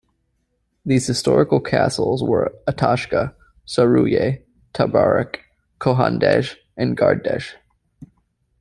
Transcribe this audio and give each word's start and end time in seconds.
These 0.83 1.05
historical 1.05 1.59
castles 1.61 2.23
were 2.23 2.51
"Atashgah", 2.67 3.35
"Sarooyieh", 3.67 4.41
"Tabarok", 4.73 5.41
"Kohan 5.77 6.19
Dej", 6.19 6.55
and 6.75 6.97
"Gard 6.97 7.23
Dej". 7.23 7.51